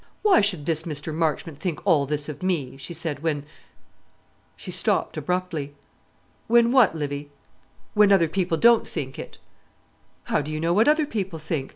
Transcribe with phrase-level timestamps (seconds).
[0.23, 1.13] "Why should this Mr.
[1.13, 3.43] Marchmont think all this of me?" she said, "when"
[4.55, 5.75] she stopped abruptly.
[6.47, 7.29] "When what, Livy?"
[7.93, 9.37] "When other people don't think it."
[10.23, 11.69] "How do you know what other people think?